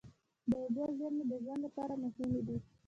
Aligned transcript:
د 0.49 0.51
اوبو 0.63 0.83
زیرمې 0.97 1.23
د 1.31 1.33
ژوند 1.43 1.61
لپاره 1.65 1.93
مهمې 2.03 2.41
دي. 2.47 2.57